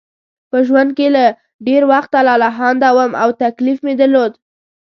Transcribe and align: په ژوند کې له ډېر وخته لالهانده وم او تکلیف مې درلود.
په 0.49 0.57
ژوند 0.67 0.89
کې 0.97 1.07
له 1.15 1.25
ډېر 1.67 1.81
وخته 1.91 2.17
لالهانده 2.27 2.89
وم 2.97 3.11
او 3.21 3.29
تکلیف 3.43 3.77
مې 3.85 3.93
درلود. 4.01 4.31